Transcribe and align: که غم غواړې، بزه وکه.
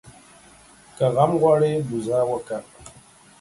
که 0.97 1.05
غم 1.15 1.31
غواړې، 1.41 1.73
بزه 1.89 2.19
وکه. 2.29 2.57